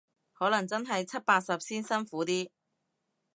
[0.33, 2.49] 可能真係七八十先辛苦啲